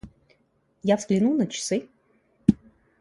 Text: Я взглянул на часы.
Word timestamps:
Я 0.81 0.95
взглянул 0.97 1.35
на 1.37 1.45
часы. 1.53 1.87